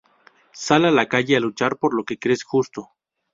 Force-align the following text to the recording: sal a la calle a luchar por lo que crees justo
sal 0.63 0.85
a 0.85 0.89
la 0.89 1.07
calle 1.07 1.37
a 1.37 1.39
luchar 1.39 1.77
por 1.77 1.93
lo 1.93 2.03
que 2.05 2.17
crees 2.17 2.43
justo 2.43 2.89